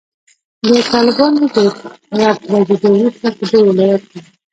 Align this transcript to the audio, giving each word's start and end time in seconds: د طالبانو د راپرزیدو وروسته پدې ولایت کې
د 0.67 0.69
طالبانو 0.91 1.43
د 1.55 1.57
راپرزیدو 2.21 2.87
وروسته 2.95 3.27
پدې 3.37 3.59
ولایت 3.69 4.03
کې 4.11 4.19